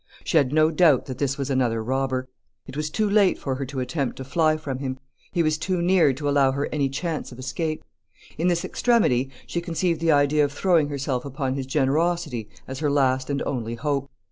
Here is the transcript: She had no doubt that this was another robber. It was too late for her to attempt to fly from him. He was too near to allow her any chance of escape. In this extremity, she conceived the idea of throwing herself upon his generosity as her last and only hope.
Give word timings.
She 0.23 0.37
had 0.37 0.51
no 0.51 0.71
doubt 0.71 1.05
that 1.05 1.19
this 1.19 1.37
was 1.37 1.51
another 1.51 1.83
robber. 1.83 2.27
It 2.65 2.75
was 2.75 2.89
too 2.89 3.07
late 3.07 3.37
for 3.37 3.53
her 3.53 3.67
to 3.67 3.79
attempt 3.79 4.15
to 4.15 4.23
fly 4.23 4.57
from 4.57 4.79
him. 4.79 4.97
He 5.31 5.43
was 5.43 5.59
too 5.59 5.79
near 5.79 6.11
to 6.13 6.27
allow 6.27 6.53
her 6.53 6.67
any 6.71 6.89
chance 6.89 7.31
of 7.31 7.37
escape. 7.37 7.83
In 8.35 8.47
this 8.47 8.65
extremity, 8.65 9.29
she 9.45 9.61
conceived 9.61 9.99
the 10.01 10.11
idea 10.11 10.43
of 10.43 10.51
throwing 10.51 10.89
herself 10.89 11.23
upon 11.23 11.53
his 11.53 11.67
generosity 11.67 12.49
as 12.67 12.79
her 12.79 12.89
last 12.89 13.29
and 13.29 13.43
only 13.43 13.75
hope. 13.75 14.09